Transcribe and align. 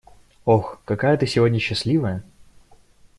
Ох, 0.45 0.81
какая 0.85 1.15
ты 1.15 1.27
сегодня 1.27 1.59
счастливая! 1.59 2.23